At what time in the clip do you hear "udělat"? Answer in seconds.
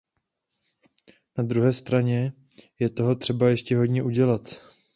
4.03-4.61